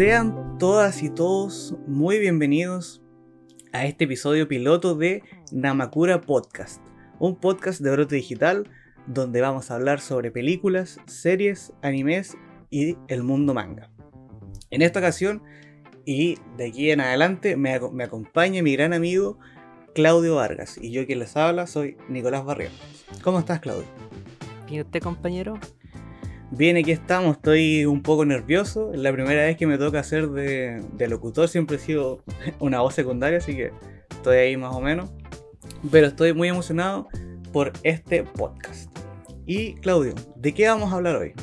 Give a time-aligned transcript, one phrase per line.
[0.00, 3.02] Sean todas y todos muy bienvenidos
[3.74, 5.22] a este episodio piloto de
[5.52, 6.80] Namakura Podcast,
[7.18, 8.70] un podcast de brote digital
[9.06, 12.38] donde vamos a hablar sobre películas, series, animes
[12.70, 13.90] y el mundo manga.
[14.70, 15.42] En esta ocasión
[16.06, 19.38] y de aquí en adelante me, acompaña mi gran amigo
[19.94, 22.72] Claudio Vargas y yo quien les habla soy Nicolás Barrios.
[23.22, 23.84] ¿Cómo estás Claudio?
[24.66, 25.60] ¿Y usted compañero?
[26.52, 28.92] Bien, aquí estamos, estoy un poco nervioso.
[28.92, 32.24] Es la primera vez que me toca hacer de, locutor, siempre he sido
[32.58, 33.70] una voz secundaria, así que
[34.10, 35.10] estoy ahí más o menos.
[35.92, 37.08] Pero estoy muy emocionado
[37.52, 38.90] por este podcast.
[39.46, 41.34] Y Claudio, ¿de qué vamos a hablar hoy?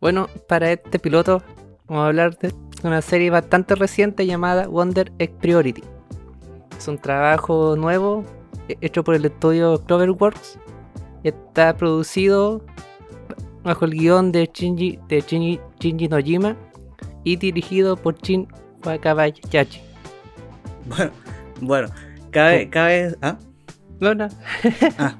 [0.00, 1.42] Bueno, para este piloto
[1.86, 5.84] vamos a hablar de una serie bastante reciente llamada Wonder X Priority.
[6.78, 8.24] Es un trabajo nuevo
[8.80, 10.58] hecho por el estudio Cloverworks.
[11.24, 12.64] Está producido
[13.66, 16.56] bajo el guion de Shinji, de Shinji, Nojima
[17.24, 18.46] y dirigido por Shin
[18.84, 19.80] Wakabayashi.
[20.86, 21.10] Bueno,
[21.60, 21.88] bueno,
[22.30, 23.36] cabe, cabe, ¿ah?
[23.98, 24.28] No, no.
[24.98, 25.18] ah,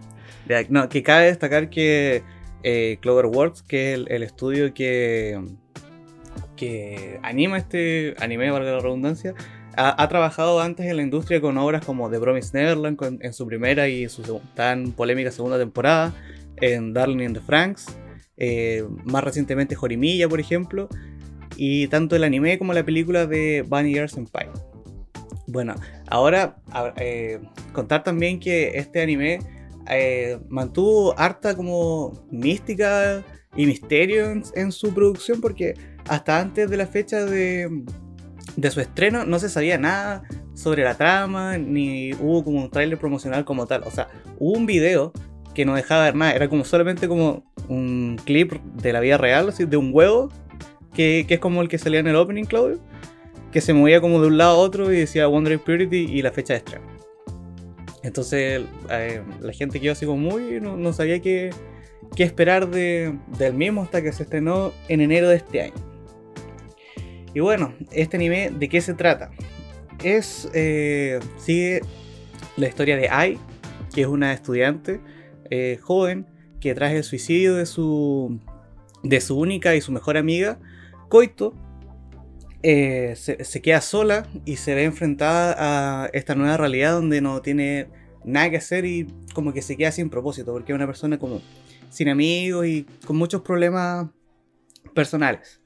[0.69, 2.23] no, que cabe destacar que
[2.63, 5.41] eh, Cloverworks, que es el, estudio que,
[6.55, 9.35] que anima este anime, valga la redundancia,
[9.77, 13.89] ha, trabajado antes en la industria con obras como The Promised Neverland en su primera
[13.89, 16.15] y su tan polémica segunda temporada,
[16.59, 17.99] en Darling in the Franks,
[18.37, 20.89] eh, más recientemente Jorimilla, por ejemplo,
[21.57, 24.49] y tanto el anime como la película de Bunny Girl Senpai.
[25.47, 25.75] Bueno,
[26.09, 26.57] ahora
[26.97, 27.41] eh,
[27.73, 29.39] contar también que este anime
[29.89, 33.23] eh, mantuvo harta como mística
[33.55, 35.75] y misterio en, su producción porque
[36.09, 37.85] hasta antes de la fecha de,
[38.57, 42.99] de su estreno no se sabía nada sobre la trama, ni hubo como un tráiler
[42.99, 43.83] promocional como tal.
[43.85, 45.13] O sea, hubo un video
[45.57, 49.55] que no dejaba ver nada, era como solamente como un clip de la vida real,
[49.57, 50.29] de un huevo,
[50.93, 52.79] que, es como el que salía en el opening, Claudio,
[53.53, 56.31] que se movía como de un lado a otro y decía Wondering Purity y la
[56.31, 56.85] fecha de estreno.
[58.03, 61.49] Entonces eh, la gente quedó así como muy, no, sabía qué,
[62.15, 65.75] qué esperar de, del mismo hasta que se estrenó en enero de este año.
[67.33, 69.31] Y bueno, este anime, ¿de qué se trata?
[70.05, 71.81] Es, eh, sigue
[72.59, 73.39] la historia de Ai,
[73.95, 75.01] que es una estudiante
[75.51, 76.27] eh, joven
[76.61, 78.41] que tras el suicidio de su,
[79.03, 80.59] de su única y su mejor amiga,
[81.09, 81.55] Koito,
[82.63, 85.55] eh, se, queda sola y se ve enfrentada
[86.05, 87.89] a esta nueva realidad donde no tiene
[88.25, 91.41] nada que hacer y como que se queda sin propósito, porque es una persona como
[91.91, 94.09] sin amigos y con muchos problemas
[94.95, 95.61] personales.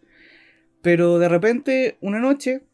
[0.82, 2.64] Pero de repente, una noche,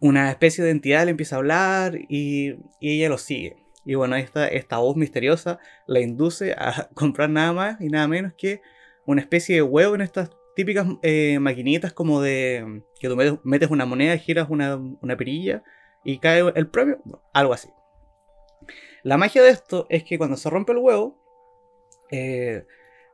[0.00, 3.56] una especie de entidad le empieza a hablar y ella lo sigue.
[3.84, 8.32] Y bueno, esta, esta voz misteriosa la induce a comprar nada más y nada menos
[8.36, 8.60] que
[9.06, 13.84] una especie de huevo en estas típicas eh, maquinitas como de que tú metes una
[13.84, 15.62] moneda, giras una, una perilla
[16.04, 17.00] y cae el premio,
[17.32, 17.68] algo así.
[19.02, 21.20] La magia de esto es que cuando se rompe el huevo,
[22.10, 22.64] eh,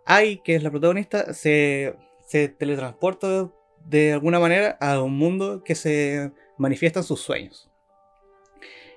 [0.05, 1.95] Ai, que es la protagonista, se,
[2.27, 3.51] se teletransporta
[3.85, 7.71] de alguna manera a un mundo que se manifiesta en sus sueños.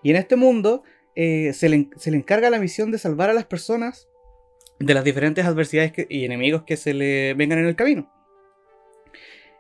[0.02, 0.84] Y en este mundo
[1.16, 4.08] eh, se, le, encarga la misión de salvar a las personas
[4.80, 8.12] de las diferentes adversidades y enemigos que se le vengan en el camino.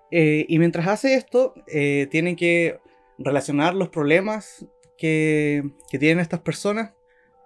[0.09, 2.79] Eh, y mientras hace esto, eh, tienen que
[3.19, 4.65] relacionar los problemas
[4.97, 6.93] que, tienen estas personas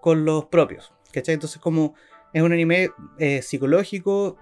[0.02, 0.94] con los propios.
[1.12, 1.34] ¿Cachai?
[1.34, 1.94] Entonces, como
[2.34, 2.90] es un anime
[3.42, 4.38] psicológico,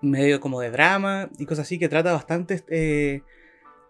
[0.00, 2.64] medio como de drama y cosas así, que trata bastantes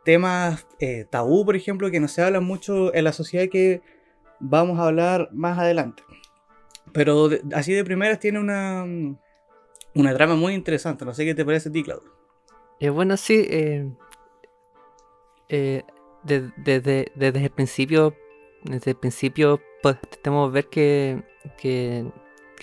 [0.04, 0.66] temas
[1.10, 3.82] tabú, por ejemplo, que no se hablan mucho en la sociedad que
[4.40, 6.02] vamos a hablar más adelante.
[6.92, 8.84] Pero así de primeras tiene una,
[9.94, 11.04] una trama muy interesante.
[11.04, 12.10] No sé qué te parece a ti, Claudio.
[12.80, 13.46] Eh, bueno, sí.
[13.48, 13.90] Eh,
[15.48, 15.82] eh,
[16.22, 18.14] desde, el principio,
[18.64, 21.22] desde el principio podemos ver que,
[21.56, 22.10] que,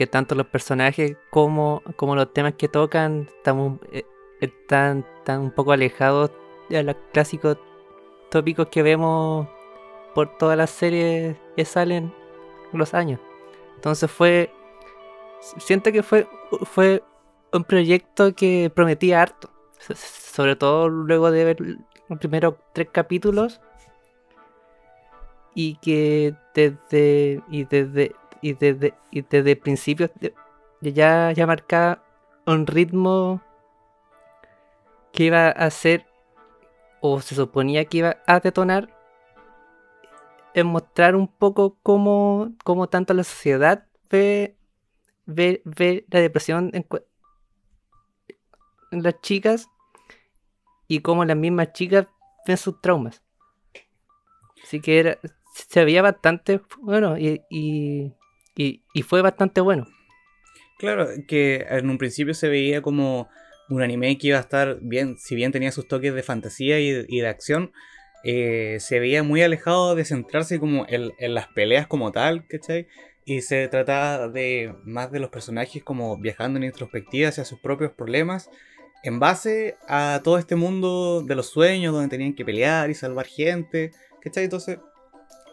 [0.08, 3.80] tanto los personajes como, como los temas que tocan estamos,
[4.42, 6.32] están, están un poco alejados
[6.70, 7.58] de los clásicos
[8.30, 9.48] tópicos que vemos
[10.14, 12.14] por todas las series que salen
[12.72, 13.20] los años.
[13.76, 14.52] Entonces fue.
[15.58, 16.28] Siento que fue,
[16.64, 17.04] fue
[17.52, 19.50] un proyecto que prometía harto.
[19.96, 21.58] Sobre todo luego de ver
[22.08, 23.62] los primeros tres capítulos.
[25.54, 27.44] Y que desde.
[27.50, 28.16] Y desde.
[28.42, 28.94] Y desde.
[29.12, 30.12] Y desde principios
[30.82, 32.04] ya, ya marcaba
[32.46, 33.42] un ritmo
[35.12, 36.06] que iba a ser.
[37.02, 39.03] O se suponía que iba a detonar
[40.54, 44.56] es mostrar un poco cómo, cómo tanto la sociedad ve,
[45.26, 46.86] ve, ve la depresión en,
[48.92, 49.68] las chicas
[50.88, 52.08] y cómo las mismas chicas
[52.46, 53.24] ven sus traumas.
[54.64, 55.20] Así que era,
[55.54, 58.14] se veía bastante bueno y, y,
[58.56, 59.88] y, fue bastante bueno.
[60.78, 63.30] Claro, que en un principio se veía como
[63.70, 66.92] un anime que iba a estar bien, si bien tenía sus toques de fantasía y
[66.92, 67.72] de, acción,
[68.24, 72.88] eh, se veía muy alejado de centrarse como en, las peleas como tal, ¿cachai?
[73.26, 77.92] Y se trataba de más de los personajes como viajando en introspectiva hacia sus propios
[77.92, 78.50] problemas
[79.04, 83.26] en base a todo este mundo de los sueños donde tenían que pelear y salvar
[83.26, 83.92] gente,
[84.22, 84.46] ¿cachai?
[84.46, 84.80] Entonces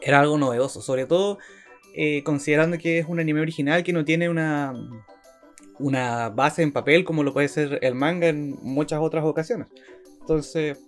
[0.01, 1.39] era algo novedoso, sobre todo
[1.95, 4.73] eh, considerando que es un anime original que no tiene una,
[5.81, 9.67] una base en papel como lo puede ser el manga en muchas otras ocasiones.
[10.21, 10.79] Entonces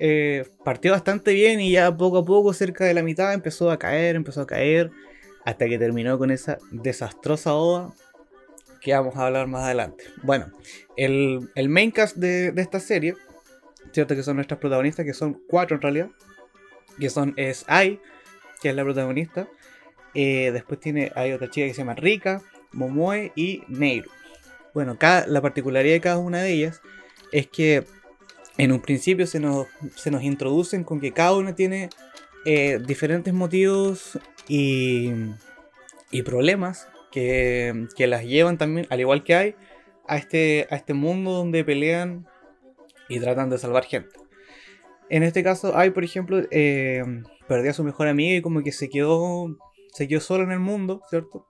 [0.00, 3.78] eh, partió bastante bien y ya poco a poco, cerca de la mitad, empezó a
[3.78, 4.90] caer, empezó a caer,
[5.44, 7.92] hasta que terminó con esa desastrosa oda
[8.80, 10.04] que vamos a hablar más adelante.
[10.22, 10.50] Bueno,
[10.96, 13.14] el, el main cast de, esta serie,
[13.92, 16.10] cierto que son nuestras protagonistas, que son cuatro en realidad,
[16.98, 18.00] que son es Ai,
[18.60, 19.48] que es la protagonista,
[20.14, 22.42] eh, después tiene, hay otra chica que se llama Rika,
[22.72, 24.10] Momoe y Neiru.
[24.74, 26.80] Bueno, cada, la particularidad de cada una de ellas
[27.30, 27.84] es que
[28.58, 29.66] en un principio se nos,
[29.96, 31.88] se nos introducen con que cada una tiene
[32.44, 34.18] eh, diferentes motivos
[34.48, 35.12] y,
[36.10, 39.54] y problemas que, las llevan también, al igual que hay,
[40.08, 42.26] a este, a este mundo donde pelean
[43.08, 44.16] y tratan de salvar gente.
[45.08, 47.04] En este caso, hay, por ejemplo, eh,
[47.46, 49.56] perdió a su mejor amiga y como que se quedó,
[49.92, 51.46] se quedó solo en el mundo, ¿cierto?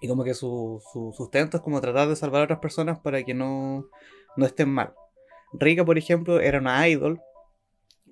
[0.00, 0.82] Y como que su,
[1.16, 3.88] sustento es como tratar de salvar a otras personas para que no,
[4.36, 4.92] no estén mal.
[5.52, 7.20] Rika, por ejemplo, era una idol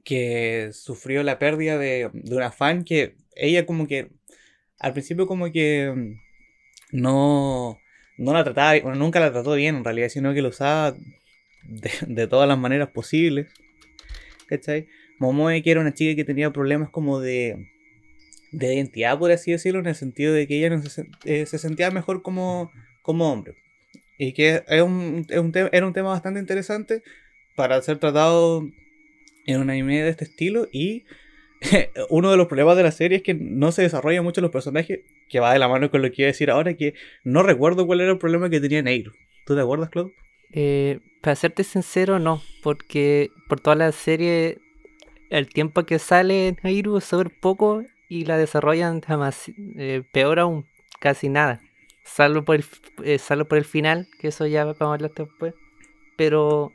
[0.05, 4.11] que sufrió la pérdida de, de una fan que ella como que
[4.79, 6.17] al principio como que
[6.93, 7.79] no,
[8.19, 10.97] no la trataba, bueno, nunca la trató bien en realidad, sino que lo usaba
[12.07, 13.49] de, todas las maneras posibles.
[14.47, 14.89] ¿Cachai?
[15.19, 17.69] Momoe, que era una chica que tenía problemas como de,
[18.53, 21.91] de identidad, por así decirlo, en el sentido de que ella no se, eh, sentía
[21.91, 22.73] mejor como,
[23.03, 23.55] como hombre.
[24.19, 27.03] Y que es un, es un era un tema bastante interesante
[27.61, 28.67] para ser tratado
[29.45, 31.05] en un anime de este estilo y
[32.09, 35.01] uno de los problemas de la serie es que no se desarrollan mucho los personajes,
[35.29, 37.87] que va de la mano con lo que iba a decir ahora, que no recuerdo
[37.87, 39.13] cuál era el problema que tenía Neiro.
[39.45, 40.15] ¿Tú te acuerdas, Claude?
[40.55, 44.57] Eh, para serte sincero, no, porque por toda la serie
[45.29, 50.65] el tiempo que sale Neiru es súper poco y la desarrollan jamás, eh, peor aún,
[50.99, 51.61] casi nada.
[52.05, 52.65] Salvo por, el,
[53.05, 55.53] eh, salvo por el final, que eso ya vamos a hablar después.
[56.17, 56.73] Pero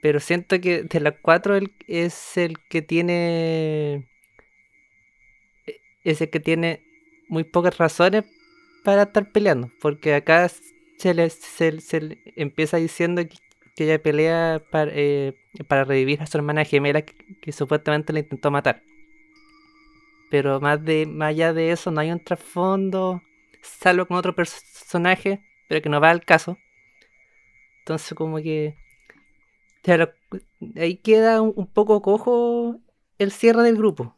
[0.00, 4.08] pero siento que de las cuatro es el que tiene.
[5.66, 6.82] E, es el que tiene
[7.28, 8.24] muy pocas razones
[8.84, 9.70] para estar peleando.
[9.80, 10.48] Porque acá
[10.98, 13.36] se le, se, empieza diciendo que,
[13.76, 15.34] ella pelea para, eh,
[15.66, 18.82] para revivir a su hermana gemela que, supuestamente le intentó matar.
[20.30, 23.22] Pero más, de, más allá de eso no hay un trasfondo.
[23.62, 26.58] Salvo con otro personaje, pero que no va al caso.
[27.80, 28.74] Entonces como que
[29.82, 30.12] Claro,
[30.76, 32.80] ahí queda un, poco cojo
[33.18, 34.14] el cierre del grupo.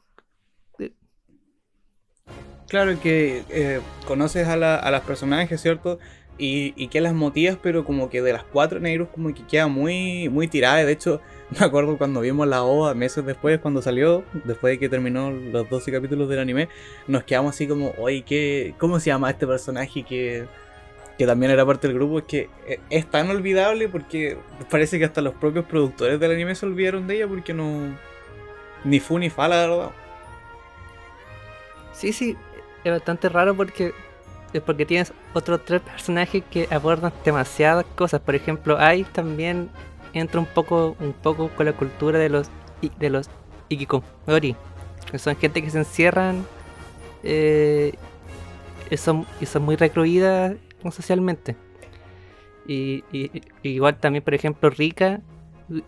[2.68, 5.98] Claro que eh, conoces a, la, a las personajes, ¿cierto?
[6.38, 10.28] Y, que las motivas, pero como que de las cuatro negros como que queda muy,
[10.28, 10.84] muy tirada.
[10.84, 11.20] De hecho,
[11.60, 15.68] me acuerdo cuando vimos la OVA meses después, cuando salió, después de que terminó los
[15.68, 16.68] 12 capítulos del anime,
[17.06, 20.46] nos quedamos así como, oye, ¿qué, ¿cómo se llama este personaje que
[21.18, 24.38] que también era parte del grupo, es que eh, es tan olvidable porque
[24.70, 27.96] parece que hasta los propios productores del anime se olvidaron de ella porque no.
[28.84, 29.90] Ni fu ni fa, la verdad.
[31.92, 32.36] Sí, sí,
[32.82, 33.92] es bastante raro porque
[34.52, 38.20] es porque tienes otros tres personajes que abordan demasiadas cosas.
[38.20, 39.70] Por ejemplo, hay también
[40.12, 42.50] entra un poco, un poco con la cultura de los
[42.98, 43.30] de los
[43.68, 44.56] ikikomori,
[45.10, 46.44] que son gente que se encierran
[47.22, 47.94] eh,
[48.90, 50.54] y, son, y son muy recluidas
[50.90, 51.56] socialmente.
[52.66, 53.04] Y,
[53.62, 55.20] igual también, por ejemplo, Rika,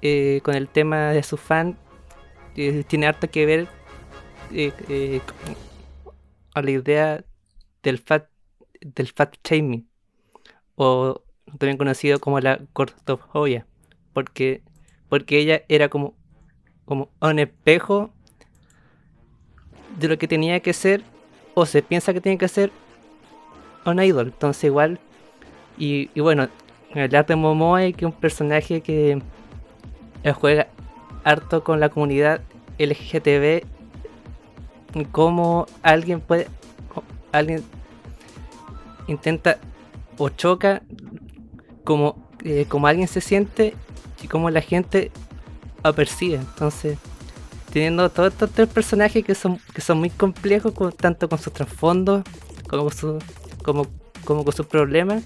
[0.03, 1.79] eh, con el tema de su fan,
[2.57, 3.69] eh, tiene harto que ver
[4.53, 5.21] eh,
[6.55, 7.25] a la idea
[7.83, 8.29] del fat,
[8.81, 9.89] del fat shaming,
[10.77, 11.23] o
[11.59, 13.67] también conocido como la gordofobia,
[14.13, 14.63] porque,
[15.09, 16.15] porque ella era como,
[16.85, 18.13] como un espejo
[19.99, 21.03] de lo que tenía que ser,
[21.55, 22.73] o se piensa que tiene que ser,
[23.91, 24.29] un idol.
[24.29, 24.99] Entonces igual.
[25.79, 26.49] Y, y bueno,
[26.95, 29.21] arte de Momoe, que es un personaje que
[30.35, 30.69] juega
[31.25, 32.41] harto con la comunidad
[32.79, 33.65] LGTB.
[35.11, 36.49] Como alguien puede.
[37.33, 37.65] Alguien
[39.09, 39.59] intenta
[40.19, 40.83] o choca
[41.83, 43.75] como, eh, como alguien se siente
[44.23, 45.11] y como la gente
[45.83, 46.37] apercibe.
[46.37, 46.99] Entonces,
[47.73, 52.23] teniendo todos estos tres personajes que son, que son muy complejos, tanto con sus trasfondos
[52.69, 53.19] como, su,
[53.65, 53.89] como,
[54.25, 55.25] como con sus problemas,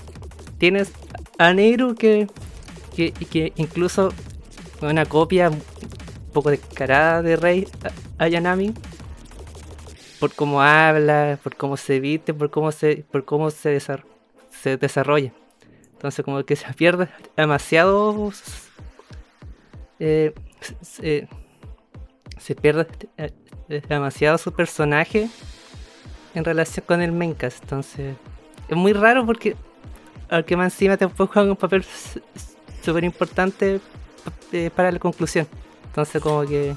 [0.56, 0.92] tienes
[1.38, 2.26] a Nehru que,
[2.96, 4.12] que, que incluso
[4.80, 5.62] una copia un
[6.32, 7.68] poco descarada de Rey
[8.16, 8.72] Ayanami
[10.18, 15.32] por cómo habla, por cómo se viste, por cómo se, por cómo se, se desarrolla.
[15.92, 18.32] Entonces como que se pierde demasiado
[20.00, 20.32] eh,
[20.80, 21.28] se,
[22.38, 23.32] se, pierde eh,
[23.88, 25.28] demasiado su personaje
[26.38, 27.58] en relación con el Mencas.
[27.60, 28.16] Entonces
[28.68, 29.56] es muy raro porque
[30.28, 31.84] al que más encima tampoco juega un papel
[32.82, 33.80] súper importante
[34.52, 35.46] eh, para la conclusión.
[35.86, 36.74] Entonces como que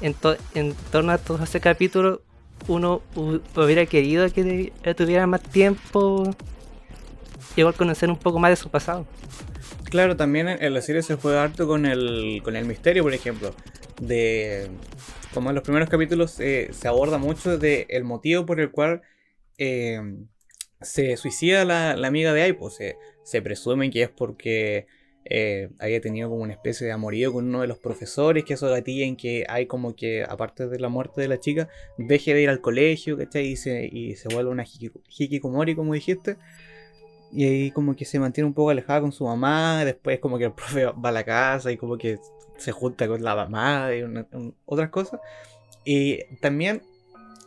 [0.00, 2.22] en, torno a todos ese capítulo
[2.68, 6.30] uno hubiera querido que tuviera más tiempo
[7.56, 9.06] igual conocer un poco más de su pasado.
[9.90, 13.54] Claro, también en la serie se juega harto con el, con el misterio, por ejemplo.
[14.00, 14.70] De
[15.32, 19.02] como en los primeros capítulos eh, se aborda mucho de el motivo por el cual
[19.58, 20.00] eh,
[20.80, 22.70] se suicida la, amiga de Aipo.
[22.70, 24.86] Se, se presume que es porque
[25.24, 28.68] eh, haya tenido como una especie de amorío con uno de los profesores, que eso
[28.68, 32.42] gatilla en que hay como que, aparte de la muerte de la chica, deje de
[32.42, 33.46] ir al colegio, ¿cachai?
[33.46, 36.36] Y se, y se vuelve una hikikomori, como dijiste.
[37.32, 40.44] Y ahí como que se mantiene un poco alejada con su mamá, después como que
[40.44, 42.18] el profe va a la casa y como que
[42.62, 44.02] se junta con la mamá y
[44.64, 45.20] otras cosas.
[45.84, 46.82] Y también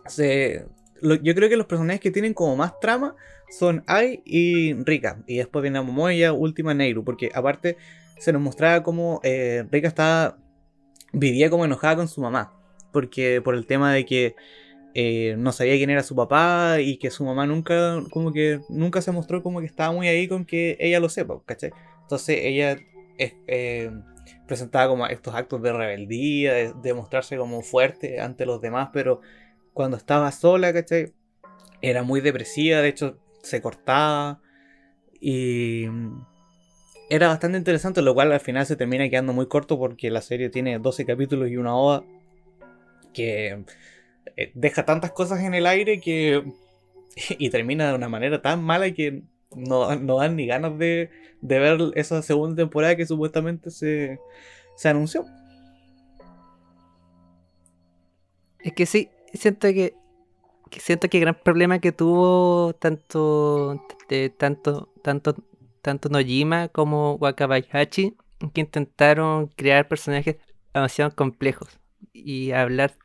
[0.05, 0.65] se,
[1.01, 3.15] yo creo que los personajes que tienen como más trama
[3.49, 5.23] son Ai y Rika.
[5.27, 7.03] Y después viene Momoya, última Neiru.
[7.03, 7.77] Porque aparte
[8.19, 10.37] se nos mostraba como eh, Rika estaba.
[11.13, 12.53] vivía como enojada con su mamá.
[12.91, 14.35] Porque por el tema de que
[14.93, 19.01] eh, no sabía quién era su papá y que su mamá nunca, como que nunca
[19.01, 21.41] se mostró como que estaba muy ahí con que ella lo sepa.
[22.03, 22.77] Entonces ella
[23.17, 23.91] eh,
[24.47, 29.21] presentaba como estos actos de rebeldía, de, mostrarse como fuerte ante los demás, pero
[29.73, 31.13] cuando estaba sola, ¿cachai?
[31.81, 34.41] Era muy depresiva, de hecho se cortaba
[35.19, 35.85] y
[37.09, 40.49] era bastante interesante, lo cual al final se termina quedando muy corto porque la serie
[40.49, 42.03] tiene 12 capítulos y una oda
[43.13, 43.63] que
[44.35, 46.43] eh, deja tantas cosas en el aire que.
[47.37, 49.23] y termina de una manera tan mala que
[49.55, 51.09] no, dan ni ganas de,
[51.41, 54.19] ver esa segunda temporada que supuestamente se,
[54.83, 55.25] anunció.
[58.59, 59.95] Es que sí, siento que,
[60.71, 65.35] siento que gran problema que tuvo tanto de, tanto tanto
[65.81, 68.15] tanto Nojima como Wakabayashi
[68.53, 70.37] que intentaron crear personajes
[70.73, 71.79] demasiado complejos
[72.11, 72.95] y hablar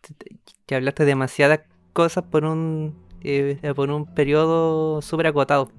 [0.67, 1.61] que hablaste demasiadas
[1.93, 5.71] cosas por un eh, por un periodo súper acotado.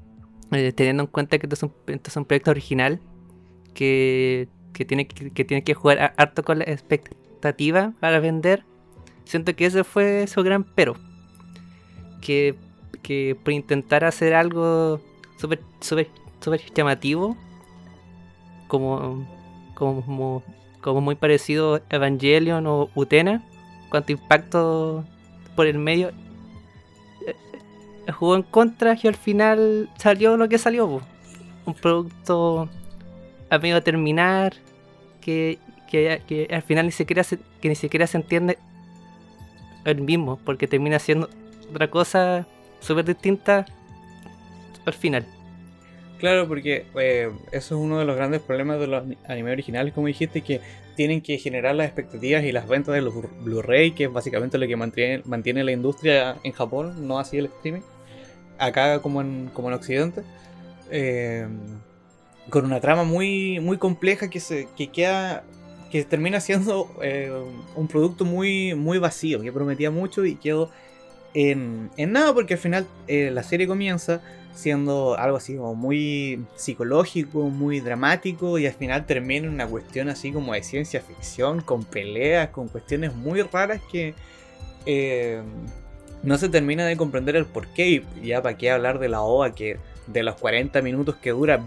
[0.52, 3.00] Eh, teniendo en cuenta que esto es un, proyecto original
[3.74, 8.66] que, tiene, que, tiene que jugar harto con la expectativa para vender.
[9.24, 10.96] Siento que ese fue su gran pero.
[12.22, 12.56] Que,
[13.02, 15.00] que por intentar hacer algo
[15.38, 16.10] súper super,
[16.42, 17.38] super llamativo,
[18.68, 19.28] como,
[19.74, 20.44] como,
[20.82, 23.44] como muy parecido a Evangelion o Utena,
[23.90, 25.06] cuánto impacto
[25.56, 26.12] por el medio
[28.14, 31.02] jugó en contra y al final salió lo que salió.
[31.66, 32.70] Un producto
[33.50, 34.54] a medio terminar
[35.20, 38.58] que, que, al final ni siquiera se, que ni siquiera se entiende
[39.86, 41.30] el mismo, porque termina siendo
[41.70, 42.48] otra cosa
[42.80, 43.66] súper distinta
[44.86, 45.26] al final.
[46.22, 50.06] Claro, porque eh, eso es uno de los grandes problemas de los animes originales, como
[50.06, 50.62] dijiste, que
[50.96, 53.12] tienen que generar las expectativas y las ventas de los
[53.44, 57.82] Blu-ray, que es básicamente lo que mantiene, la industria en Japón, no así el streaming,
[58.60, 60.22] acá como en, como en Occidente,
[60.92, 61.48] eh,
[62.52, 65.44] con una trama muy, compleja que, se, que queda
[65.90, 67.34] que termina siendo eh,
[67.76, 70.70] un producto muy, muy vacío, que prometía mucho y quedó
[71.34, 74.22] en, en nada, porque al final eh, la serie comienza
[74.54, 80.10] siendo algo así como muy psicológico, muy dramático y al final termina en una cuestión
[80.10, 84.14] así como de ciencia ficción, con peleas, con cuestiones muy raras que
[84.86, 85.42] eh,
[86.24, 89.56] no se termina de comprender el porqué y ya para qué hablar de la OVA
[89.56, 89.78] que
[90.08, 91.64] de los 40 minutos que dura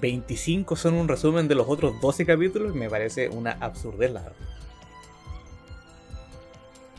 [0.00, 4.36] 25 son un resumen de los otros 12 capítulos me parece una absurdez la verdad.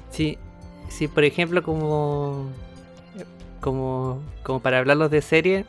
[0.09, 0.37] Sí,
[0.89, 2.49] sí, por ejemplo como
[3.61, 5.65] como, como para hablarlos de serie,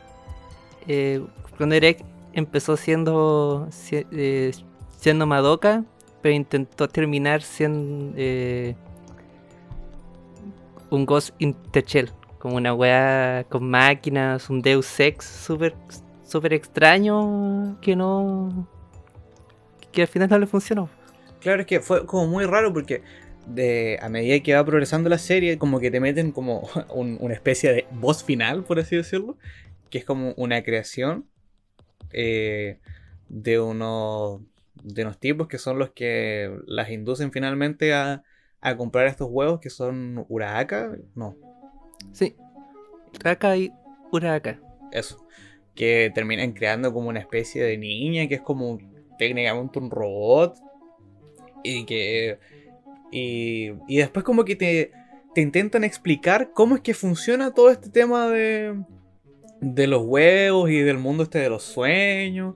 [0.87, 1.23] eh,
[1.59, 2.01] Direct
[2.33, 4.51] empezó siendo, eh,
[4.97, 5.85] siendo Madoka,
[6.21, 8.75] pero intentó terminar siendo eh,
[10.89, 11.55] un Ghost in
[12.39, 15.73] como una weá con máquinas, un Deus Ex súper
[16.33, 18.67] super extraño que no.
[19.91, 20.89] que al final no le funcionó.
[21.39, 23.03] Claro, es que fue como muy raro porque
[23.45, 27.71] de, a medida que va progresando la serie, como que te meten como una especie
[27.71, 29.37] de voz final, por así decirlo,
[29.89, 31.27] que es como una creación
[32.11, 32.79] eh,
[33.29, 34.41] de unos
[34.83, 38.23] de unos tipos que son los que las inducen finalmente a,
[38.59, 41.37] a comprar estos huevos que son Urahaka, no.
[42.11, 42.35] Sí,
[43.19, 43.71] Urahaka y
[44.11, 44.59] Urahaka.
[44.91, 45.25] Eso,
[45.73, 48.77] que terminan creando como una especie de niña que es como
[49.17, 50.57] técnicamente un robot
[51.63, 52.39] y que
[53.13, 54.91] y, y después como que te,
[55.35, 58.75] te intentan explicar cómo es que funciona todo este tema de
[59.63, 62.55] de los huevos y del mundo este de los sueños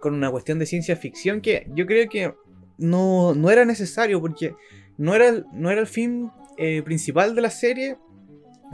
[0.00, 2.34] con una cuestión de ciencia ficción que yo creo que
[2.78, 4.54] no, no era necesario porque
[4.96, 7.96] no era, no era el fin eh, principal de la serie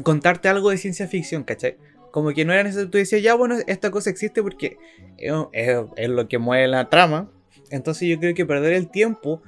[0.02, 1.76] contarte algo de ciencia ficción, ¿cachai?
[2.10, 4.76] Como que no era necesario, tú decías, ya bueno, esta cosa existe porque
[5.18, 7.30] es, lo que mueve la trama.
[7.70, 9.42] Entonces yo creo que perder el tiempo,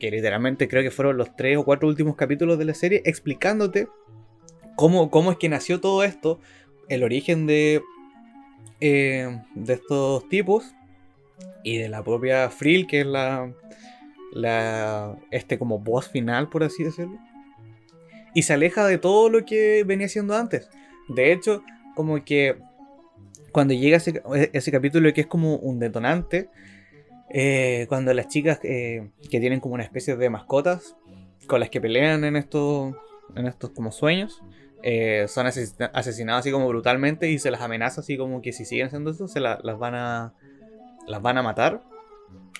[0.00, 3.86] que literalmente creo que fueron los tres o cuatro últimos capítulos de la serie, explicándote
[4.74, 6.40] cómo, cómo es que nació todo esto,
[6.88, 7.82] el origen de,
[8.80, 10.74] eh, de estos tipos
[11.62, 13.52] y de la propia Frill, que es la,
[14.32, 17.18] la este como boss final, por así decirlo.
[18.34, 20.70] Y se aleja de todo lo que venía haciendo antes.
[21.08, 21.62] De hecho,
[21.94, 22.56] como que
[23.52, 26.48] cuando llega ese, ese capítulo que es como un detonante,
[27.30, 30.96] eh, cuando las chicas eh, que tienen como una especie de mascotas
[31.46, 32.94] con las que pelean en estos,
[33.36, 34.42] en estos como sueños,
[34.82, 38.86] eh, son asesinadas así como brutalmente y se las amenaza así como que si siguen
[38.86, 40.34] haciendo eso se las van a
[41.06, 41.82] las van a matar,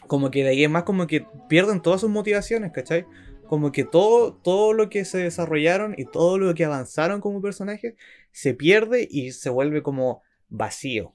[0.07, 3.07] como que de ahí es más como que pierden todas sus motivaciones, ¿cachai?
[3.47, 7.95] Como que todo, todo lo que se desarrollaron y todo lo que avanzaron como personajes
[8.33, 11.13] se pierde y se vuelve como vacío.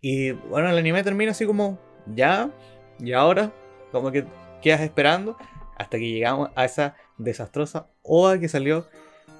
[0.00, 1.78] Y bueno, el anime termina así como,
[2.14, 2.52] ya,
[3.00, 3.52] y ahora,
[3.92, 4.24] como que
[4.62, 5.36] quedas esperando
[5.76, 8.86] hasta que llegamos a esa desastrosa OA que salió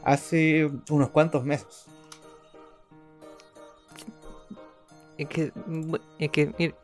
[0.04, 1.86] hace unos cuantos meses.
[5.18, 5.52] Es que,
[6.18, 6.74] es que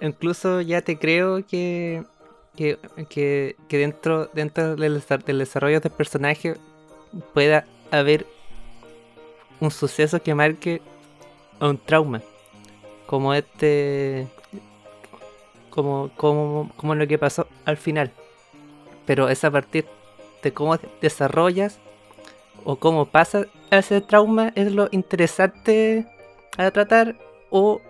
[0.00, 2.04] incluso ya te creo que,
[2.56, 6.54] que, dentro, dentro del, desarrollo del personaje
[7.32, 8.26] pueda haber
[9.60, 10.82] un suceso que marque
[11.60, 12.22] un trauma.
[13.06, 14.26] Como este.
[15.76, 18.10] Como, como, como lo que pasó al final.
[19.06, 19.86] Pero es a partir
[20.42, 21.78] de cómo desarrollas
[22.64, 26.04] o cómo pasa ese trauma es lo interesante
[26.56, 27.16] a tratar
[27.50, 27.80] o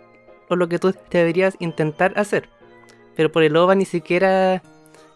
[0.48, 2.48] o lo que tú deberías intentar hacer.
[3.14, 4.62] Pero por el OVA ni siquiera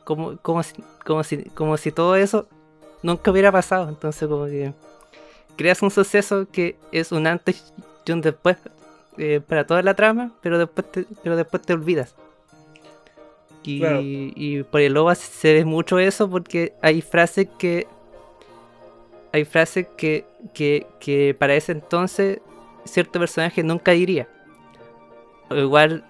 [0.04, 2.48] como, como, si, como, si, como si todo eso
[3.02, 3.88] nunca hubiera pasado.
[3.88, 4.72] Entonces como que
[5.56, 7.72] creas un suceso que es un antes
[8.06, 8.56] y un después
[9.18, 10.87] eh, para toda la trama, pero después
[11.22, 12.14] pero después te olvidas.
[13.62, 13.83] Y,
[14.37, 17.87] y por el OVA se ve mucho eso porque hay frases que
[19.33, 22.40] hay frases que, que, que para ese entonces
[22.85, 24.27] cierto personaje nunca diría
[25.51, 26.05] igual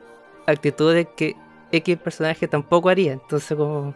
[0.46, 1.36] actitudes que
[1.72, 3.12] X personaje tampoco haría.
[3.12, 3.94] Entonces como...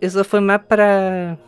[0.00, 1.38] eso fue más para...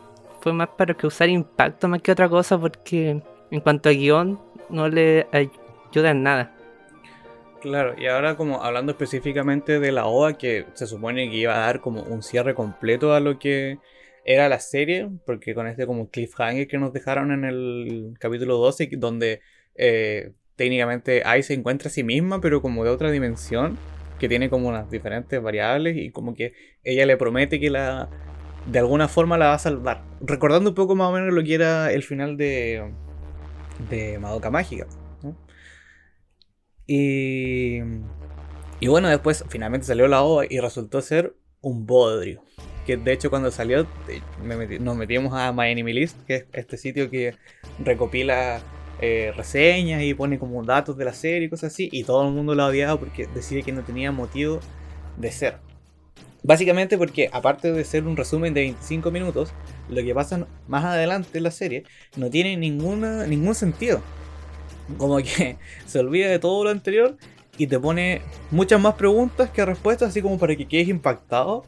[0.41, 4.39] Fue más para causar impacto más que otra cosa porque en cuanto a guion
[4.69, 6.54] no le ayuda en nada.
[7.61, 11.65] Claro, y ahora como hablando específicamente de la OVA que se supone que iba a
[11.65, 13.79] dar como un cierre completo a lo que
[14.23, 18.89] era la serie, porque con este como cliffhanger que nos dejaron en el capítulo 12,
[18.97, 19.41] donde
[19.75, 23.77] eh, técnicamente Ai se encuentra a sí misma, pero como de otra dimensión,
[24.19, 28.09] que tiene como unas diferentes variables y como que ella le promete que la
[28.65, 30.03] de alguna forma la va a salvar.
[30.21, 32.91] Recordando un poco más o menos lo que era el final de,
[33.89, 34.87] de Madoka Mágica.
[36.87, 37.79] Y,
[38.79, 42.43] y bueno, después finalmente salió la OVA y resultó ser un bodrio.
[42.85, 43.87] Que de hecho cuando salió
[44.79, 47.33] nos metimos a My Enemy que es este sitio que
[47.79, 48.61] recopila
[49.01, 52.33] eh, reseñas y pone como datos de la serie y cosas así, y todo el
[52.33, 54.59] mundo la odiaba porque decía que no tenía motivo
[55.17, 55.57] de ser.
[56.43, 59.51] Básicamente porque aparte de ser un resumen de 25 minutos,
[59.89, 61.83] lo que pasa más adelante en la serie
[62.15, 64.01] no tiene ninguna, ningún sentido.
[64.97, 67.17] Como que se olvida de todo lo anterior
[67.57, 68.21] y te pone
[68.51, 71.63] muchas más preguntas que respuestas, así como para que quedes impactado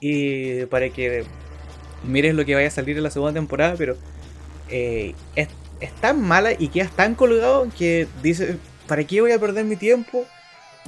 [0.00, 1.24] y para que
[2.04, 3.96] mires lo que vaya a salir en la segunda temporada, pero
[4.68, 5.48] eh, es
[6.00, 8.56] tan mala y quedas tan colgado que dices,
[8.86, 10.24] ¿para qué voy a perder mi tiempo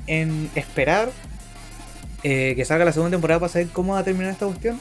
[0.07, 1.11] en esperar
[2.23, 4.79] eh, que salga la segunda temporada para saber cómo va a terminar esta cuestión?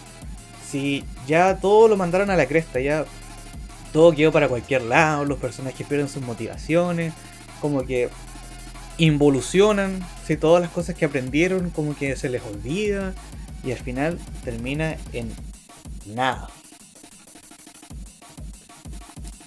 [0.70, 3.06] Si ya todo lo mandaron a la cresta, ya
[3.92, 7.14] todo quedó para cualquier lado, los personajes pierden sus motivaciones,
[7.60, 8.10] como que
[8.98, 13.14] involucionan, si todas las cosas que aprendieron como que se les olvida
[13.64, 15.32] y al final termina en
[16.06, 16.50] nada.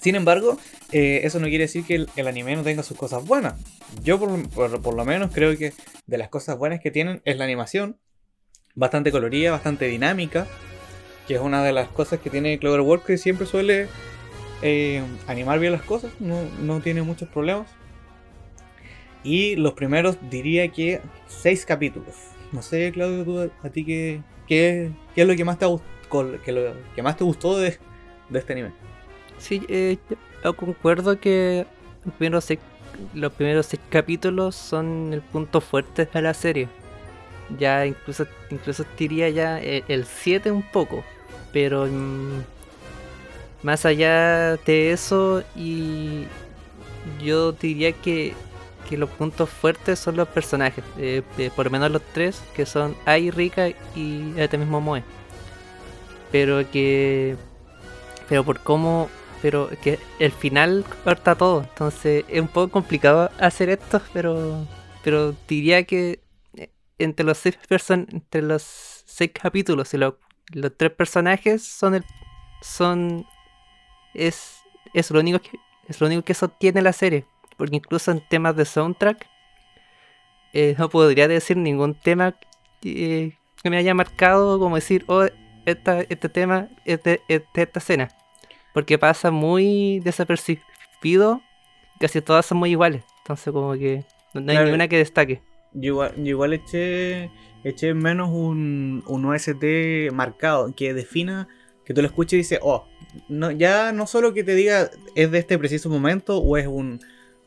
[0.01, 0.57] Sin embargo,
[0.91, 3.55] eh, eso no quiere decir que el, anime no tenga sus cosas buenas.
[4.03, 5.73] Yo por, lo menos creo que
[6.05, 7.97] de las cosas buenas que tienen es la animación.
[8.75, 10.47] Bastante colorida, bastante dinámica.
[11.27, 13.87] Que es una de las cosas que tiene Cloverworks que siempre suele
[14.67, 16.11] eh, animar bien las cosas.
[16.19, 17.67] No, no tiene muchos problemas.
[19.23, 22.15] Y los primeros diría que seis capítulos.
[22.51, 25.67] No sé, Claudio, a ti qué, qué, es lo que más te,
[26.43, 27.77] que lo que más te gustó de,
[28.33, 28.71] este anime.
[29.37, 29.97] Sí, eh,
[30.43, 31.67] yo concuerdo que
[32.03, 32.59] los primeros, seis,
[33.13, 36.69] los primeros seis capítulos son el punto fuerte de la serie.
[37.59, 41.03] Ya incluso, incluso diría ya el 7 un poco.
[41.53, 42.54] Pero mm,
[43.63, 46.25] más allá de eso, y
[47.21, 48.33] yo diría que
[48.85, 52.65] que los puntos fuertes son los personajes, eh, eh, por lo menos los tres, que
[52.65, 55.03] son Ai, Rika y este mismo Moe.
[56.31, 57.35] Pero que.
[58.29, 59.09] Pero por cómo.
[59.41, 61.61] Pero que el final corta todo.
[61.61, 64.65] Entonces es un poco complicado hacer esto, pero.
[65.03, 66.23] Pero diría que
[66.57, 68.63] eh, entre los seis person entre los
[69.05, 70.15] seis capítulos y los,
[70.53, 72.05] los tres personajes son el.
[72.61, 73.25] son.
[74.15, 74.61] Es.
[74.93, 75.59] es lo único que.
[75.87, 77.25] es lo único que sostiene la serie
[77.57, 79.27] porque incluso en temas de soundtrack
[80.53, 82.35] eh, no podría decir ningún tema
[82.81, 85.25] que me haya marcado como decir, oh,
[85.65, 88.09] este tema es de, esta escena.
[88.73, 91.41] Porque pasa muy desapercibido,
[91.99, 93.03] casi todas son muy iguales.
[93.19, 95.41] Entonces como que no hay ninguna que destaque.
[95.73, 97.31] Yo igual, eché,
[97.63, 101.49] eché menos un, un OST marcado que defina,
[101.85, 102.87] que tú lo escuches y dices, oh,
[103.29, 106.99] no, ya no solo que te diga es de este preciso momento o es un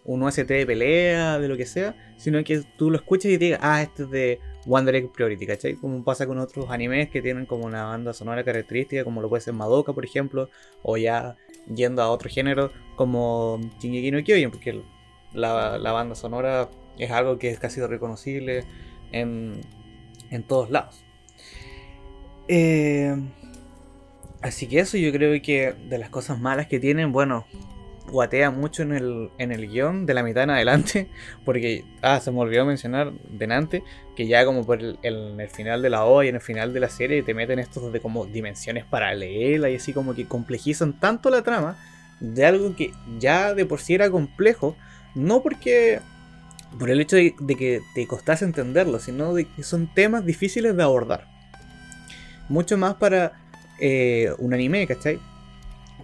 [0.08, 3.60] un OST de pelea, de lo que sea, sino que tú lo escuches y digas,
[3.62, 5.74] ah, este es de One Direct Priority, ¿cachai?
[5.74, 9.42] Como pasa con otros animes que tienen como una banda sonora característica, como lo puede
[9.42, 10.48] ser Madoka, por ejemplo,
[10.82, 11.36] o ya
[11.74, 14.80] yendo a otro género como Shingeki no Kyojin, porque
[15.34, 18.64] la, banda sonora es algo que es casi reconocible
[19.12, 19.60] en,
[20.30, 21.04] en todos lados.
[22.48, 23.14] Eh,
[24.42, 27.46] así que eso yo creo que de las cosas malas que tienen, bueno,
[28.10, 31.08] guatea mucho en el, en el guion de la mitad en adelante,
[31.44, 33.82] porque, ah, se me olvidó mencionar delante,
[34.16, 36.72] que ya como por el, en el final de la OVA y en el final
[36.72, 40.98] de la serie te meten estos de como dimensiones paralelas y así como que complejizan
[40.98, 41.76] tanto la trama
[42.20, 44.76] de algo que ya de por sí era complejo,
[45.14, 46.00] no porque
[46.78, 50.82] por el hecho de, que te costase entenderlo, sino de que son temas difíciles de
[50.82, 51.26] abordar.
[52.48, 53.32] Mucho más para
[53.78, 55.18] eh, un anime, ¿cachai?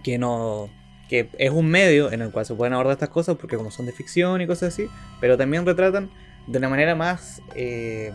[0.03, 0.69] Que no,
[1.09, 3.85] que es un medio en el cual se pueden abordar estas cosas porque como son
[3.85, 4.87] de ficción y cosas así,
[5.19, 6.09] pero también retratan
[6.47, 8.11] de una manera más eh,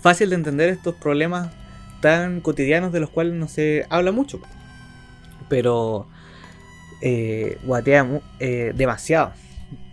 [0.00, 1.50] fácil de entender estos problemas
[2.00, 4.40] tan cotidianos de los cuales no se habla mucho.
[5.48, 6.06] Pero
[7.00, 9.32] eh, guatea eh, demasiado.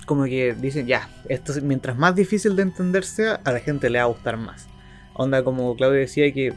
[0.06, 3.98] Como que dicen, ya, esto mientras más difícil de entender sea, a la gente le
[3.98, 4.68] va a gustar más.
[5.14, 6.54] Onda como Claudio decía que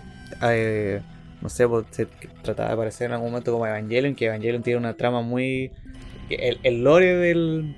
[1.40, 2.06] no sé, pues, se
[2.42, 5.72] trataba de parecer en algún momento como Evangelion, que Evangelion tiene una trama muy...
[6.30, 7.74] El, el lore del,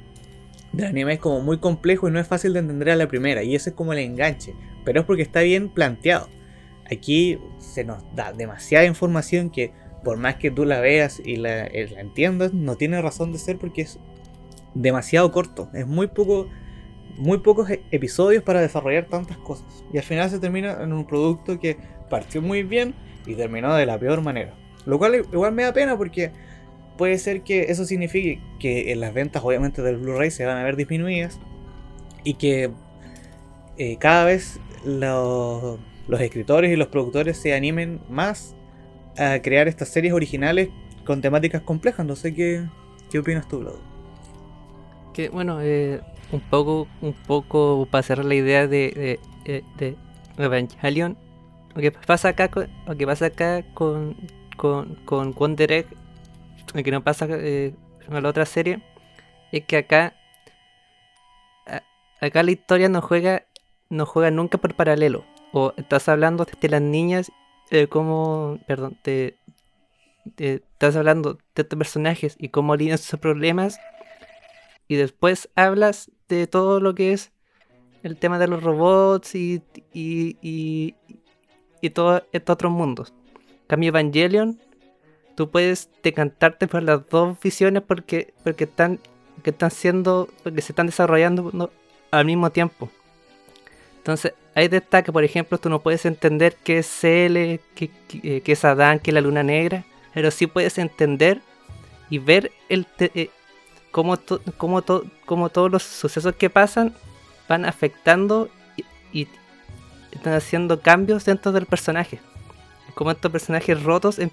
[0.73, 3.42] del anime es como muy complejo y no es fácil de entender a la primera,
[3.42, 6.29] y ese es como el enganche, pero es porque está bien planteado.
[6.90, 11.66] Aquí se nos da demasiada información que por más que tú la veas y la,
[11.66, 13.99] eh, la entiendas, no tiene razón de ser porque es
[14.75, 16.49] demasiado corto, es muy poco
[17.16, 19.85] muy pocos e, episodios para desarrollar tantas cosas.
[19.92, 21.77] Y al final se termina en un producto que
[22.09, 22.94] partió muy bien
[23.27, 24.55] y terminó de la peor manera.
[24.87, 26.33] Lo cual igual me da pena porque
[26.96, 30.77] puede ser que eso signifique que las ventas obviamente del Blu-ray se van a ver
[30.77, 31.38] disminuidas
[32.25, 32.70] y que
[33.79, 35.79] eh, cada vez los,
[36.18, 38.55] escritores y los productores se animen más
[39.16, 40.68] a crear estas series originales
[41.05, 42.05] con temáticas complejas.
[42.05, 42.66] No sé qué,
[43.11, 43.73] qué opinas tú, Vlad.
[45.14, 46.01] Que bueno, eh,
[46.33, 49.97] un poco, un poco para cerrar la idea de, de, de
[50.38, 51.16] Evangelion
[51.75, 54.16] lo que pasa acá con, lo que pasa acá con,
[54.57, 55.87] con, con Wonder Egg,
[56.75, 57.75] lo que no pasa eh,
[58.07, 58.83] con la otra serie,
[59.53, 60.14] es que acá
[62.21, 63.45] acá la historia no juega
[63.88, 65.25] no juega nunca por paralelo.
[65.53, 67.33] O estás hablando de las niñas,
[67.71, 69.37] eh, como, perdón, te,
[70.37, 73.81] estás hablando de estos personajes y cómo lidian sus problemas.
[74.87, 77.33] Y después hablas de todo lo que es
[78.03, 79.62] el tema de los robots y,
[79.93, 80.95] y,
[81.81, 83.12] y todos estos otros mundos.
[83.66, 84.59] Cambio Evangelion,
[85.35, 88.99] tú puedes decantarte por las dos visiones porque, porque están,
[89.43, 91.71] que están siendo, porque se están desarrollando
[92.11, 92.90] al mismo tiempo.
[93.99, 97.90] Entonces hay destaque, por ejemplo, tú no puedes entender qué es CL, qué,
[98.43, 101.40] qué, es Adán, qué es la luna negra, pero sí puedes entender
[102.09, 103.31] y ver el eh,
[103.90, 104.18] cómo,
[104.57, 104.83] cómo,
[105.26, 106.94] cómo, todos los sucesos que pasan
[107.48, 108.48] van afectando
[109.12, 109.26] y,
[110.12, 112.20] están haciendo cambios dentro del personaje.
[112.94, 114.31] Cómo estos personajes rotos em,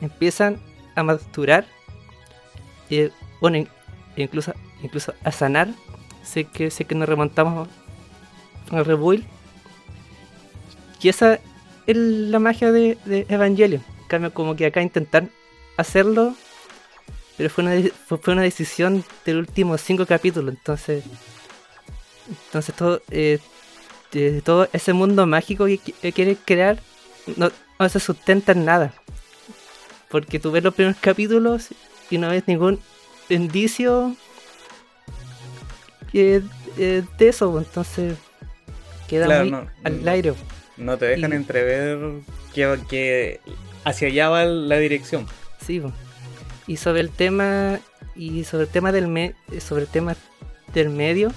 [0.00, 0.58] empiezan
[0.94, 1.66] a madurar
[2.88, 3.10] y
[3.40, 3.68] bueno,
[4.16, 5.68] incluso, incluso a sanar.
[6.22, 7.68] Sé que, sé que nos remontamos
[8.70, 9.24] al rebuild.
[11.00, 11.38] Y esa
[11.86, 13.82] es la magia de, de Evangelion.
[14.08, 15.28] cambio, como que acá intentar
[15.76, 16.34] hacerlo,
[17.36, 20.54] pero fue una, fue una decisión del último cinco capítulos.
[20.54, 21.04] Entonces,
[22.46, 23.38] entonces todo, eh,
[24.44, 26.78] todo ese mundo mágico que, quiere crear
[27.36, 28.94] no, no se sustenta en nada.
[30.08, 31.68] Porque tú ves los primeros capítulos
[32.10, 32.80] y no ves ningún
[33.28, 34.16] indicio
[36.12, 36.42] de
[37.18, 38.16] eso, entonces
[39.08, 40.34] queda muy al aire.
[40.76, 41.98] No te dejan entrever
[42.54, 43.40] que,
[43.84, 45.26] hacia allá va la dirección.
[45.64, 45.82] Sí,
[46.66, 47.80] y sobre el tema
[48.14, 50.16] y sobre el tema del me, sobre el tema
[50.72, 51.32] del medio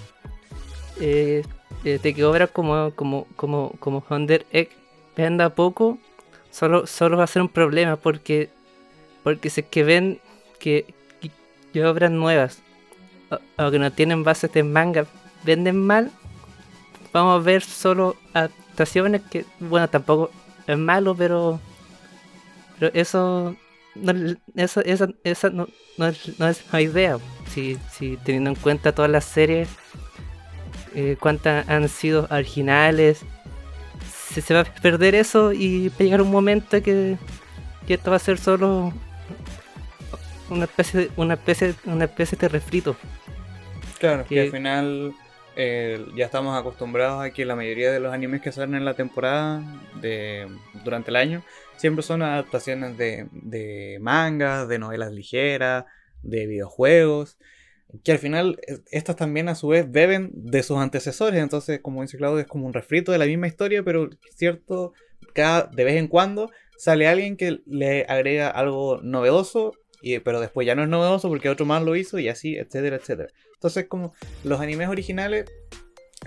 [0.99, 1.43] eh,
[1.83, 4.69] eh de que obra como como como como Hunter Egg
[5.15, 5.97] venda poco
[6.51, 8.49] solo solo va a ser un problema porque
[9.23, 10.19] porque si es que ven
[10.59, 10.93] que,
[11.73, 12.61] que obras nuevas
[13.57, 15.05] o, que no tienen bases de manga
[15.43, 16.11] venden mal,
[17.13, 20.31] vamos a ver solo adaptaciones que, bueno, tampoco
[20.67, 21.59] es malo, pero,
[22.77, 23.55] pero eso,
[24.01, 27.17] no, eso, esa, esa no, no, es, no es una idea.
[27.47, 29.69] Si, si teniendo en cuenta todas las series,
[30.95, 33.21] eh, cuántas han sido originales,
[34.11, 37.17] se, se va a perder eso y va a llegar un momento que,
[37.87, 38.93] que esto va a ser solo
[40.49, 42.95] una especie de, una especie, una especie de refrito.
[43.99, 45.13] Claro, que, al final
[45.61, 48.93] eh, ya estamos acostumbrados a que la mayoría de los animes que salen en la
[48.93, 49.61] temporada
[49.99, 50.47] de,
[50.85, 51.43] durante el año
[51.75, 55.83] siempre son adaptaciones de, de mangas, de novelas ligeras,
[56.21, 57.37] de videojuegos,
[58.05, 62.03] que al final eh, estas también a su vez beben de sus antecesores, entonces como
[62.03, 64.93] dice Claudio es como un refrito de la misma historia, pero cierto,
[65.33, 69.73] cada, de vez en cuando sale alguien que le agrega algo novedoso
[70.23, 73.29] pero después ya no es novedoso porque otro más lo hizo y así, etcétera, etcétera.
[73.53, 75.45] Entonces, como los animes originales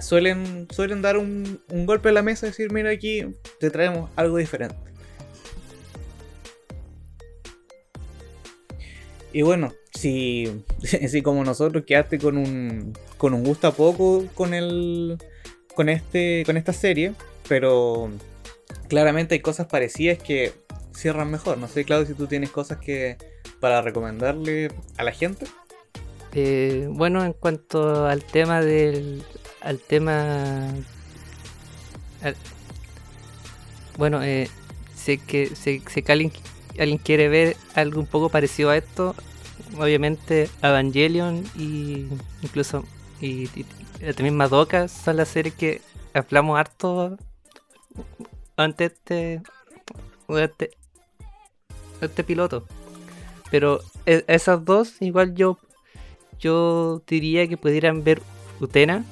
[0.00, 3.24] suelen, suelen dar un, golpe a la mesa y decir, mira aquí,
[3.58, 4.76] te traemos algo diferente.
[9.32, 14.52] Y bueno, si, si como nosotros quedaste con un, con un gusto a poco con
[14.52, 15.16] el,
[15.74, 17.14] con este, con esta serie,
[17.48, 18.10] pero
[18.88, 20.52] claramente hay cosas parecidas que
[20.94, 21.56] cierran mejor.
[21.56, 23.16] No sé, Claudio, si tú tienes cosas que,
[23.62, 25.46] para recomendarle a la gente?
[26.34, 29.22] Eh, bueno, en cuanto al tema del.
[29.60, 30.74] al tema.
[33.96, 34.50] bueno, eh,
[34.96, 36.32] sé que, sé, que alguien,
[36.76, 39.14] alguien, quiere ver algo un poco parecido a esto.
[39.78, 42.08] Obviamente, Evangelion y
[42.42, 42.84] incluso.
[43.20, 43.46] y,
[44.16, 45.80] también Madoka son las series que
[46.14, 47.16] hablamos harto
[48.56, 49.40] antes de
[50.28, 50.70] este,
[52.00, 52.66] este piloto.
[53.52, 55.58] Pero e, esas dos, igual yo
[56.42, 58.20] yo diría que pudieran ver
[58.60, 59.04] Utena.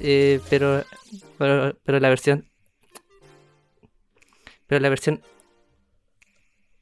[0.00, 0.84] Eh, pero,
[1.36, 2.46] pero, la versión.
[4.66, 5.22] Pero la versión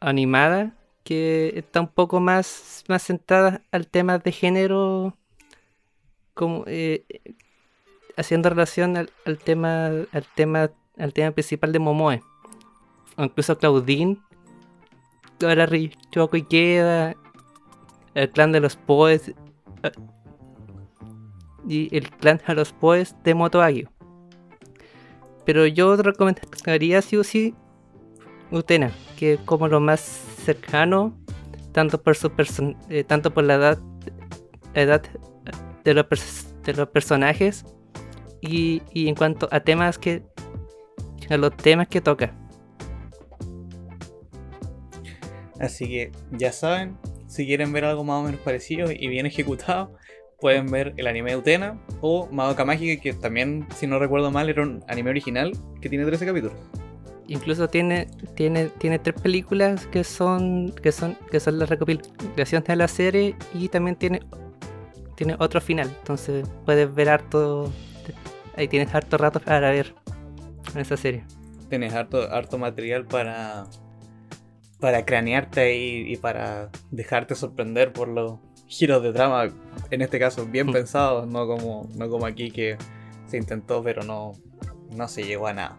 [0.01, 5.17] animada, que está un poco más, más centrada al tema de género.
[6.35, 7.05] Como eh,
[8.17, 9.87] haciendo relación al, tema.
[9.87, 10.71] al tema.
[10.99, 12.23] al tema principal de Momoe.
[13.17, 14.19] O incluso Claudine
[15.43, 15.69] ahora
[16.11, 17.15] Choco y queda,
[18.15, 19.35] el clan de los Poes eh,
[21.69, 23.91] y el clan de los Poes de Motoagio.
[25.45, 27.55] Pero yo recomendaría sí o sí
[28.51, 31.17] Utena, que es como lo más cercano,
[31.73, 32.31] tanto por su
[32.89, 33.79] eh, tanto por la edad,
[34.75, 35.03] edad
[35.85, 36.07] de, los
[36.63, 37.65] de los personajes
[38.41, 40.23] y, y en cuanto a temas que
[41.29, 42.33] a los temas que toca.
[45.61, 49.93] Así que ya saben, si quieren ver algo más o menos parecido y bien ejecutado,
[50.41, 54.49] pueden ver el anime de Utena o Madoka Mágica, que también, si no recuerdo mal,
[54.49, 56.57] era un anime original que tiene 13 capítulos.
[57.29, 62.77] Incluso tiene, tiene, tiene tres películas que son, que son, que son la recopilación de
[62.77, 64.21] la serie y también tiene,
[65.17, 65.91] tiene otro final.
[65.99, 67.73] Entonces puedes ver harto.
[68.57, 69.93] Ahí tienes harto rato para ver
[70.73, 71.25] en esa serie.
[71.69, 73.67] Tienes harto, harto material para,
[74.81, 79.49] para cranearte y, para dejarte sorprender por los giros de trama,
[79.91, 80.73] en este caso bien mm.
[80.73, 82.77] pensados, no como, no como aquí que
[83.27, 84.33] Se intentó, pero no,
[84.91, 85.79] no se llegó a nada.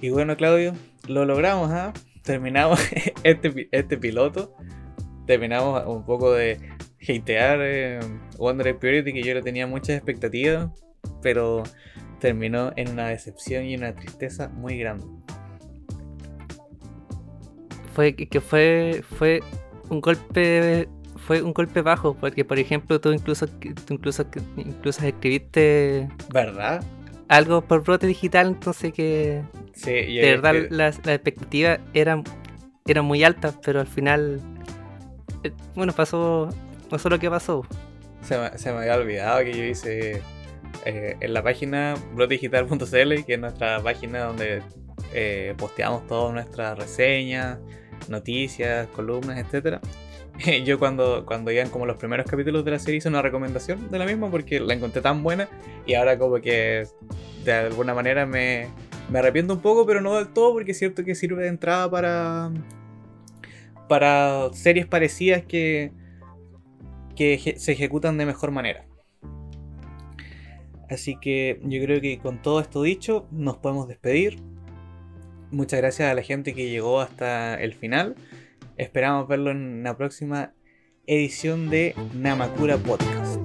[0.00, 0.74] Y bueno, Claudio,
[1.06, 1.92] lo logramos, ¿ah?
[2.22, 2.80] Terminamos
[3.22, 4.54] este, este piloto.
[5.26, 6.58] Terminamos un poco de
[7.00, 8.00] hatear eh,
[8.38, 10.70] Wonder Purity, que yo le tenía muchas expectativas,
[11.22, 11.62] pero
[12.20, 15.06] terminó en una decepción y una tristeza muy grande.
[17.94, 19.42] Fue que fue fue
[19.88, 20.88] un golpe
[21.26, 24.26] fue un golpe bajo, porque por ejemplo tú incluso tú incluso
[24.56, 26.84] incluso escribiste ¿Verdad?
[27.28, 32.22] algo por brote digital, entonces que Sí, de verdad que- las, las expectativas eran,
[32.86, 34.40] eran muy altas, pero al final,
[35.42, 36.48] eh, bueno, pasó,
[36.90, 37.64] pasó lo que pasó.
[38.22, 40.22] Se me, se me había olvidado que yo hice
[40.84, 44.62] eh, en la página blogdigital.cl, que es nuestra página donde
[45.12, 47.58] eh, posteamos todas nuestras reseñas,
[48.08, 49.80] noticias, columnas, etcétera.
[50.64, 53.98] Yo cuando, cuando iban como los primeros capítulos de la serie hice una recomendación de
[53.98, 55.48] la misma porque la encontré tan buena
[55.86, 56.86] y ahora como que
[57.44, 58.68] de alguna manera me,
[59.10, 61.90] me arrepiento un poco, pero no del todo porque es cierto que sirve de entrada
[61.90, 62.50] para,
[63.88, 65.92] para series parecidas que,
[67.14, 68.86] que se ejecutan de mejor manera.
[70.88, 74.42] Así que yo creo que con todo esto dicho, nos podemos despedir.
[75.50, 78.16] Muchas gracias a la gente que llegó hasta el final.
[78.76, 80.52] Esperamos verlo en la próxima
[81.06, 83.43] edición de Namakura Podcast.